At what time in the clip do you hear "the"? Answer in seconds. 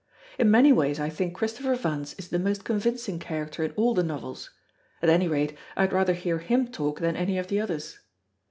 2.29-2.39, 3.93-4.01, 7.49-7.59